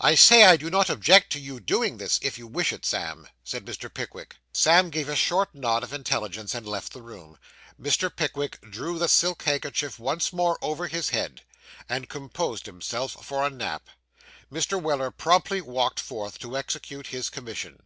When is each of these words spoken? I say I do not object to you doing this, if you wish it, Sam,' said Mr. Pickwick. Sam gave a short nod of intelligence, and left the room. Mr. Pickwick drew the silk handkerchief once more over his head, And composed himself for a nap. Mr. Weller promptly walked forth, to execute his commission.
I 0.00 0.16
say 0.16 0.42
I 0.42 0.56
do 0.56 0.68
not 0.68 0.90
object 0.90 1.30
to 1.30 1.38
you 1.38 1.60
doing 1.60 1.98
this, 1.98 2.18
if 2.20 2.38
you 2.38 2.48
wish 2.48 2.72
it, 2.72 2.84
Sam,' 2.84 3.28
said 3.44 3.64
Mr. 3.64 3.88
Pickwick. 3.88 4.34
Sam 4.52 4.90
gave 4.90 5.08
a 5.08 5.14
short 5.14 5.54
nod 5.54 5.84
of 5.84 5.92
intelligence, 5.92 6.56
and 6.56 6.66
left 6.66 6.92
the 6.92 7.02
room. 7.02 7.38
Mr. 7.80 8.10
Pickwick 8.10 8.60
drew 8.68 8.98
the 8.98 9.06
silk 9.06 9.44
handkerchief 9.44 10.00
once 10.00 10.32
more 10.32 10.58
over 10.60 10.88
his 10.88 11.10
head, 11.10 11.42
And 11.88 12.08
composed 12.08 12.66
himself 12.66 13.24
for 13.24 13.46
a 13.46 13.48
nap. 13.50 13.88
Mr. 14.52 14.82
Weller 14.82 15.12
promptly 15.12 15.60
walked 15.60 16.00
forth, 16.00 16.40
to 16.40 16.56
execute 16.56 17.06
his 17.06 17.30
commission. 17.30 17.78